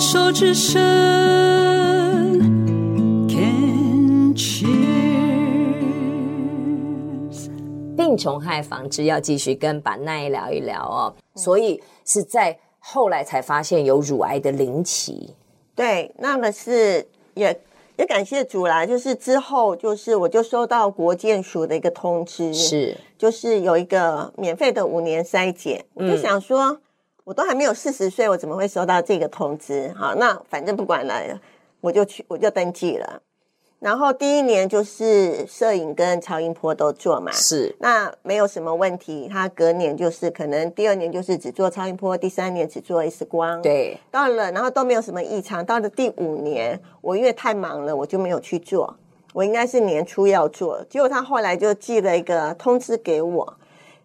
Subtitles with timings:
[0.00, 0.80] 手之伸
[3.28, 4.68] ，Can cheers。
[7.96, 15.34] 病虫害防治要继续跟板奈聊一聊哦，所以是在后来才发现有乳癌的零期。
[15.74, 17.60] 对，那个是也。
[17.96, 26.78] 也感谢主啦，就是之后就是我就收到国健署的一个通知，是就是有一个免费的五年筛检，嗯、我就想说，
[27.28, 29.92] 我都还没有四十岁，我怎么会收到这个通知？
[29.94, 31.38] 好，那反正不管了，
[31.82, 33.20] 我就去，我就登记了。
[33.80, 39.28] 然后第一年就是摄影跟超音波都做嘛，是那没有什么问题。
[39.30, 43.60] 他隔年就是可能第二年就是只做超音波，第三年只做 X 光。
[43.60, 45.62] 对，到了然后都没有什么异常。
[45.62, 48.96] 到了第五年，我因为太忙了，我就没有去做。
[49.34, 53.57] 我应该是年初要做，结果他后来就寄了一个通知给我。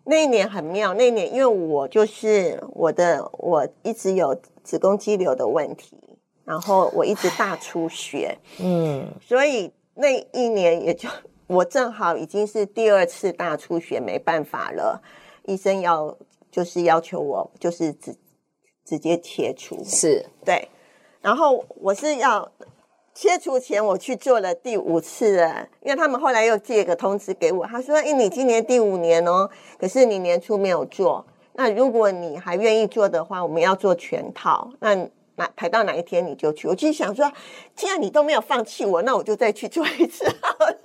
[0.06, 5.98] 那一年很妙，那一年因为我就是我的，我一直有子宫肌瘤的问题。
[6.46, 11.08] 然后我一直大出血，嗯，所以那一年也就
[11.48, 15.02] 我正好已经是第二次大出血，没办法了，
[15.46, 16.18] 医生要
[16.52, 18.14] 就是要求我就是直
[18.84, 20.26] 直接切除，是。
[20.44, 20.68] 对，
[21.22, 22.52] 然后我是要
[23.14, 34.96] 切除前我去做了第五次了，因为他们后来又寄个通知给我，他说：“哎，你今年第五年哦，可是你年初没有做，那如果你还愿意做的话，我们要做全套。”那
[35.36, 37.32] 哪排到哪一天你就去，我就想说，
[37.76, 40.80] 既然你都没有放弃我，那我就再去做一次好了。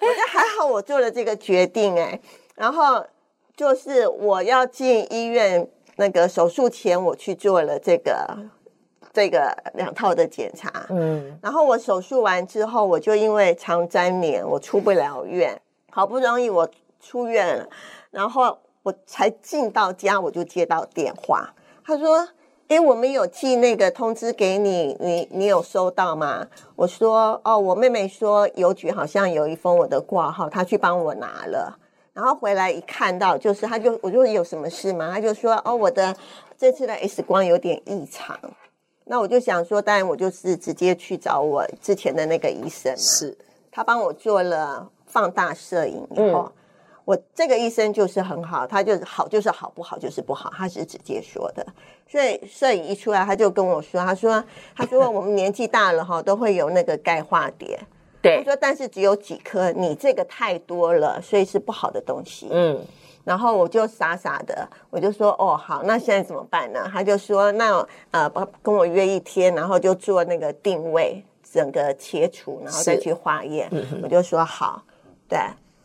[0.00, 2.20] 我觉得还好，我做了这个决定哎。
[2.56, 3.04] 然后
[3.56, 8.36] 就是我要进医院那个手术前，我去做了这个
[9.12, 10.86] 这个两套的检查。
[10.90, 15.60] 嗯，然后我手术完之后，我就因为常粘连，我出不了院。
[15.90, 16.68] 好不容易我
[17.00, 17.68] 出院了，
[18.10, 21.52] 然后我才进到家，我就接到电话，
[21.84, 22.28] 他说。
[22.68, 26.46] 哎，我们有寄那个通知给你，你你有收到吗？
[26.76, 31.78] 我说哦，我妹妹说邮局好像有一封我的挂号，她去帮我拿了，
[32.12, 35.10] 然后回来一看到，就是她就我就有什么事吗？
[35.10, 36.14] 她就说哦，我的
[36.58, 38.38] 这次的 X 光有点异常，
[39.08, 43.36] 那我就想说，当然我就是直接去找我之前的那个医生，是
[43.72, 46.42] 他帮我做了放大摄影以后。
[46.46, 46.52] 嗯
[47.08, 51.66] 我这个医生就是很好，他就是好就是好，不好就是不好，他是直接说的。
[52.06, 54.44] 所以摄影一出来，他就跟我说：“他说，
[54.76, 57.80] 他说我们年纪大了哈，都会有那个钙化点。
[58.20, 62.78] 对，他说但是只有几颗，你这个太多了，所以是不好的东西。”嗯，
[63.28, 71.22] 然后我就傻傻的，我就说：“哦，好，那现在怎么办呢？”他就说：“那呃，跟我约一天，然后就做那个定位，
[71.52, 73.70] 整个切除，然后再去化验。”
[74.02, 74.82] 我就说：“好，
[75.28, 75.38] 对。”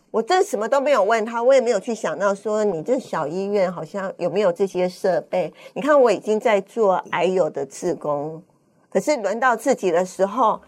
[0.09, 5.51] 我这什么都没有问他，我也没有去想到说你这小医院好像有没有这些设备。
[5.73, 8.39] 你看我已经在做癌友的志工，
[8.91, 10.61] 可是轮到自己的时候，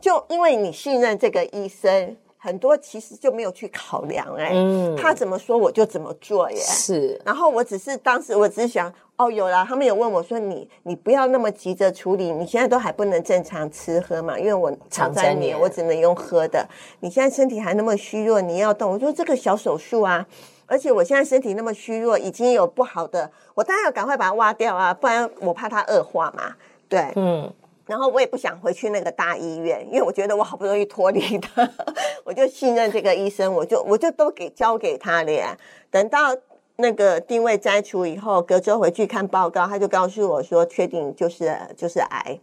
[0.00, 6.56] 就因为你信任这个医生，很多其实就没有去考量哎，嗯，他怎么说我就怎么做耶。
[6.56, 8.92] 是，然后我只是当时我只是想。
[9.18, 14.38] 哦，有啦，他们有问我说你：“你你不要那么急着处理，你现在都还不能正常吃喝嘛？
[14.38, 16.68] 因为我肠粘连，我只能用喝的。
[17.00, 18.92] 你现在身体还那么虚弱，你要动。
[18.92, 20.26] 我说这个小手术啊，
[20.66, 26.54] 而且我现在身体那么虚弱，已经有不好的，我当然要赶快把它挖掉啊，不然我怕它恶化嘛。
[26.86, 27.50] 对，嗯，
[27.86, 31.68] 然后我也不想回去那个大医院，因为我觉得我好不容易脱离他，
[32.24, 35.56] 我就信任这个医生，我就我就都给交给他了呀。
[35.90, 36.36] 等到。
[36.78, 42.38] 那个定位摘除以后，隔周回去看报告，他就告诉我说，确定就是就是癌，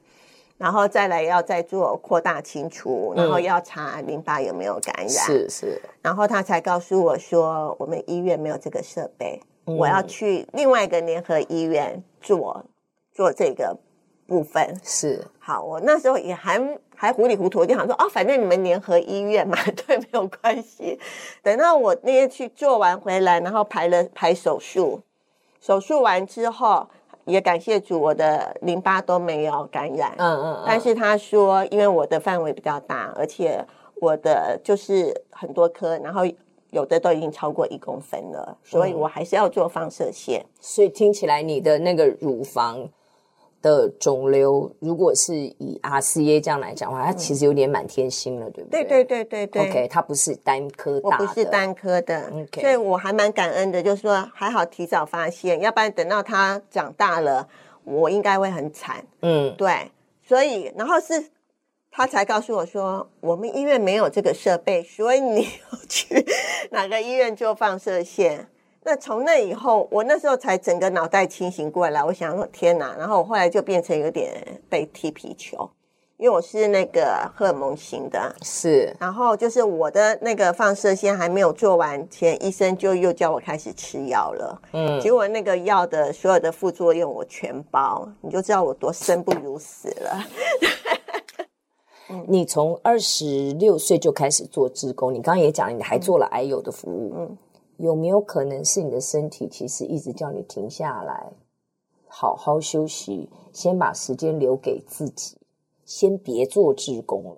[0.58, 12.66] 然后再来要再做扩大清除，然后要查淋巴有没有感染，是是，然后他才告诉我说，我们医院没有这个设备，我要去另外一个联合医院做
[13.12, 13.78] 做这个
[14.28, 14.76] 部分。
[14.84, 16.62] 是，好，我那时候也还。
[16.96, 20.98] 还糊里糊涂，我就想说哦，反正你们联合医院嘛， 对，没有关系。
[21.42, 25.02] 等到我那天去做完回来，然后排了排手术，
[25.60, 26.88] 手术完之后
[27.26, 30.14] 也感谢主，我的淋巴都没有感染。
[30.18, 30.64] 嗯嗯，嗯。
[30.66, 33.66] 但是他说，因为我的范围比较大，而且
[33.96, 36.22] 我的就是很多颗，然后
[36.70, 40.40] 有的都已经超过一公分了，所以我还是要做放射线。
[40.42, 40.48] 嗯。
[40.62, 42.88] 所以听起来你的那个乳房。
[43.64, 48.84] 的肿瘤，如果是以 RCA 这样来讲的话，它其实有点满天星了，对不对？
[48.84, 49.70] 对对对对对。
[49.70, 52.62] OK，它不是单颗大的，我不是单颗的，Okay.
[52.62, 57.48] 所以我还蛮感恩的，就是说还好提早发现，要不然等到它长大了，
[57.86, 59.04] 我应该会很惨。
[59.22, 59.90] 嗯，对，
[60.28, 61.32] 所以然后是
[61.90, 66.26] 他才告诉我说，我们医院没有这个设备，所以你要去
[66.72, 68.48] 哪个医院做放射线。
[68.86, 72.04] 那从那以后，我那时候才整个脑袋清醒过来。
[72.04, 72.94] 我想说天哪！
[72.98, 75.70] 然后我后来就变成有点被踢皮球，
[76.18, 78.94] 因为我是那个荷尔蒙型的，是。
[79.00, 84.62] 然后就是我的那个放射线还没有做完前，医生就又叫我开始吃药了。
[84.74, 90.28] 嗯，结果那个药的所有的副作用我全包，你就知道我多生不如死了。
[92.28, 97.14] 你从二十六岁就开始做志工，你刚刚也讲，你还做了癌友的服务。
[97.18, 97.38] 嗯。
[97.84, 101.34] 有没有可能是你的身体其实一直叫你停下来，
[102.08, 105.36] 好好休息，先把时间留给自己，
[105.84, 107.38] 先别做志工了，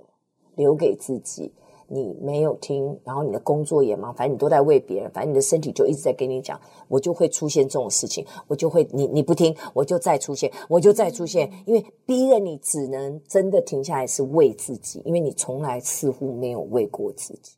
[0.56, 1.52] 留给自己。
[1.88, 17.54] 你没有听，然后你的工作也忙，反正你都在为别人，反正你的身体就一直在跟你讲，我就会出现这种事情，我就会你你不听，我就再出现，我就再出现，因为逼着你只能真的停下来是为自己，因为你从来似乎没有为过自己。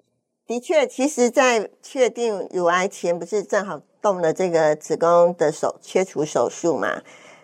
[0.48, 7.02] 的确，其实，在确定乳癌前，不是正好动了这个子宫的手切除手术嘛？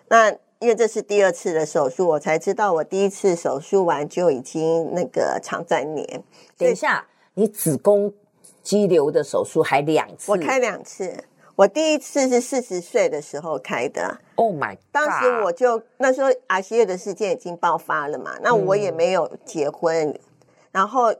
[0.08, 6.24] 那因为这是第二次的手术，我才知道我第一次手术完就已经那个肠粘连。
[6.58, 8.14] 等一下，你子宫
[8.62, 10.32] 肌瘤的手术还两次？
[10.32, 11.14] 我开两次，
[11.58, 14.18] 我第一次是四十岁的时候开的。
[14.36, 14.80] Oh my God！
[14.94, 20.20] 当时我就那时候 RCA 的事件已经爆发了嘛，那我也没有结婚，嗯、
[20.72, 21.14] 然后。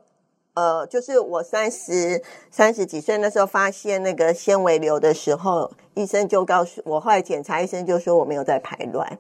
[0.56, 2.22] 呃，就是我三十
[2.52, 9.18] 三十几岁那时候发现那个纤维瘤的时候，医生就告诉我，后来检查医生就说我没有在排卵，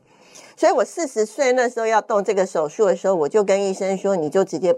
[0.55, 4.75] 所以我四十岁那时候要动这个手术的时候，我就跟医生说，你就直接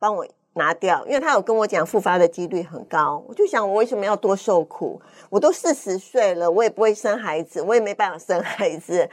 [0.00, 5.00] 帮我拿掉，因为他有跟我讲复发的几率很高，我就想我为什么要多受苦？
[5.30, 9.08] 我都四十岁了，我也不会生孩子，我也没办法生孩子。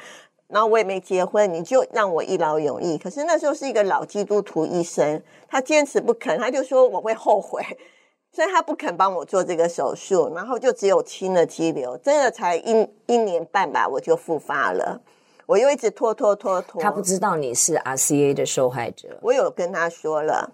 [0.51, 2.97] 然后我也没结婚，你就让我一劳永逸。
[2.97, 7.63] 可是那时候是一个老基督徒医生，他坚持不肯，他就说我会后悔，
[8.33, 10.29] 所以他不肯帮我做这个手术。
[10.35, 15.01] 然后就只有清了肌瘤，真的才一一年半吧，我就复发了。
[15.45, 16.81] 我又一直拖拖拖拖。
[16.81, 19.17] 他不知道你是 RCA 的受害者。
[19.21, 20.51] 我有跟他说了，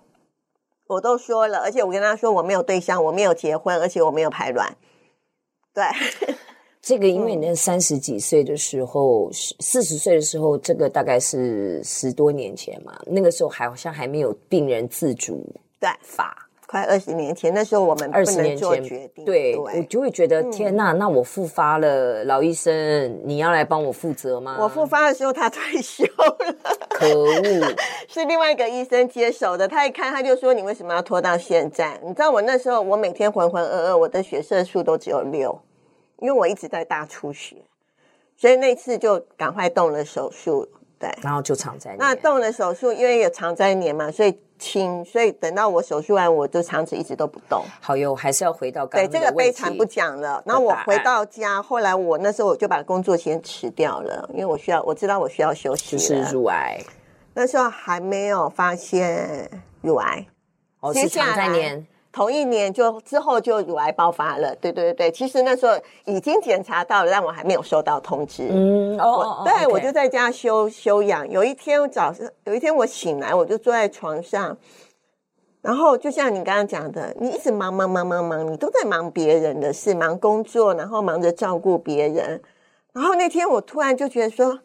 [0.88, 4.76] 我都说了，而且我跟他说我没有对象，我没有结婚，而且我没有排卵。
[5.74, 5.84] 对。
[6.88, 12.98] 这个因为你那三十几岁的时候，四十岁的时候，这个大概是十多年前嘛。
[13.06, 15.46] 那个时候还好像还没有病人自主
[15.82, 19.26] 对法，快二十年前，那时候我们不能做决定。
[19.26, 24.56] 对，对我就会觉得天呐，那我复发了，老医生，你要来帮我负责吗？
[24.58, 26.56] 我复发的时候他退休了，
[26.92, 27.42] 可恶，
[28.08, 29.68] 是另外一个医生接手的。
[29.68, 35.60] 他一看他就说：“你为什么要拖到现在？”你知道我那时候我每天浑浑噩噩，我的血色素都只有六。
[36.18, 37.56] 因为我一直在大出血，
[38.36, 40.68] 所以那次就赶快动了手术，
[41.00, 42.00] 对，然后就肠粘连。
[42.00, 47.64] 那动了手术，因为有肠粘连嘛，所以轻，所以等到我手术完，我就肠子一直都不动。
[47.80, 50.42] 好哟，还是要回到刚刚对这个悲惨不讲了。
[50.46, 55.98] 然后我回到家，后来我那时候我就把工作先辞掉了，因为我需要，我知道我需要休息。
[55.98, 56.80] 就是乳癌，
[57.36, 59.50] 那时候还没有发现
[59.82, 60.26] 乳癌，
[60.80, 61.88] 哦，是肠粘连。
[62.18, 68.48] 同一年就之后就乳癌爆发了，对对对对，其实那时候已经检查到了，但我还没有收到通知。
[68.50, 71.30] 嗯，哦，对我就在家休休养。
[71.30, 74.58] 有一天早上，有一天我醒来，我就坐在床上，
[75.62, 82.42] 然后就像你刚刚讲的，你一直忙忙忙忙忙，你都在忙别人的事，忙工作，然后忙着照顾别人。
[82.94, 84.60] 然后那天我突然就觉得说，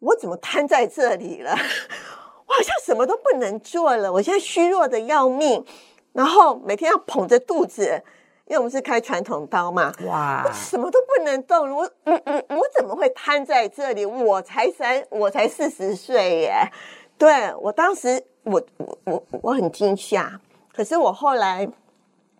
[0.00, 1.52] 我怎么瘫在这里了？
[2.46, 5.64] 我好像什么都不能做了，我现在虚弱的要命。
[6.12, 8.02] 然后每天要捧着肚子，
[8.46, 14.04] 因为我们是开传统刀嘛，哇，我什么都不能动，我我我我怎么会瘫在这里？
[14.04, 16.70] 我才三，我才四十岁耶！
[17.16, 20.40] 对，我当时我我我我很惊吓，
[20.72, 21.68] 可是我后来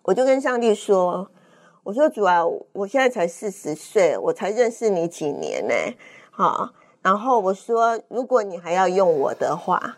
[0.03, 1.29] 我就跟上帝说
[1.83, 5.73] ：“我说主啊，我现在才四十岁，我才认识你几年呢？
[6.31, 6.69] 好，
[7.01, 9.97] 然后我说，如果你还要用我的话，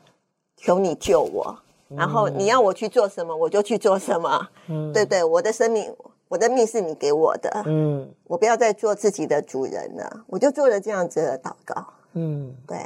[0.58, 1.60] 求你救我。”
[1.96, 4.48] 然后你要我去做什么，我就去做什么。
[4.68, 5.94] 嗯，对对，我的生命，
[6.30, 7.64] 我的命是你给我的。
[7.66, 11.86] 嗯，我不要再做自己的主人了，我就做了这样子的祷告。
[12.14, 12.78] 嗯，对，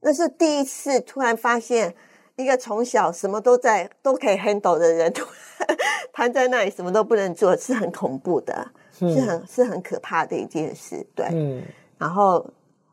[0.00, 1.94] 那是第一次突然发现，
[2.36, 5.26] 一个从小什么都在都可以 handle 的人，突
[5.58, 5.78] 然
[6.12, 8.66] 瘫在那里什么都不能做，是很恐怖的，
[9.00, 11.06] 嗯、是很是很可怕的一件事。
[11.14, 11.62] 对，嗯，
[11.98, 12.46] 然后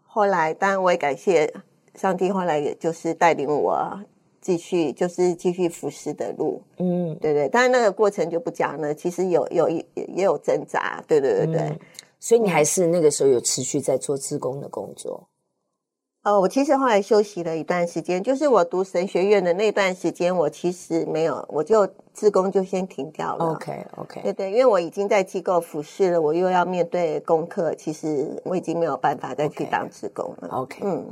[0.06, 1.54] 后来当然我也感谢
[1.96, 3.98] 上帝，后来也就是带领我。
[4.46, 8.94] 继续就是继续服侍的路，嗯，对对，当然那个过程就不讲了。
[8.94, 11.80] 其实有有也也有挣扎，对对对对。
[12.20, 15.28] 所以你还是那个时候有持续在做志工的工作，
[16.24, 23.46] 哦，我其实后来休息了一段时间，就是我读神学院的那段时间，我其实没有，我就志工就先停掉了。
[23.54, 30.50] OK OK，对对，因为我已经在机构服侍了，我又要面对功课，其实我已经没有办法再去当志工了。
[30.52, 30.88] OK，, okay.
[30.88, 31.06] 嗯，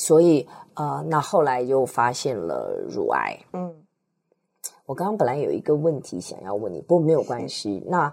[0.00, 3.38] 所以呃，那后来又发现了乳癌。
[3.52, 3.70] 嗯，
[4.86, 7.84] 我刚刚本来有一个问题想要问你，不过没有关系。
[7.86, 8.10] 那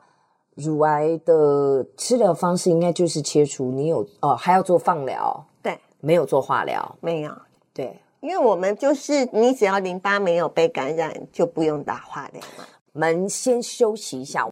[0.54, 5.46] 乳癌的治疗方式应该就是切除，你有哦，还要做放疗？
[5.64, 7.32] 对没有做化疗，没有。
[7.74, 12.42] 对，因为我们就是你只要淋巴没有被感染，就不用打化疗。
[12.92, 14.46] 我们先休息一下。